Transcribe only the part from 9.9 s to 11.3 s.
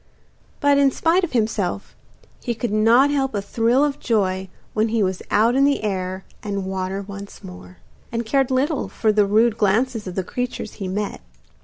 of the creatures he met.